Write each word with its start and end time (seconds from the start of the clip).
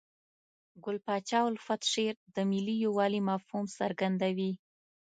ګل 0.83 0.97
پاچا 1.05 1.39
الفت 1.49 1.81
شعر 1.91 2.15
د 2.35 2.37
ملي 2.51 2.75
یووالي 2.85 3.21
مفهوم 3.29 3.65
څرګندوي. 3.79 4.51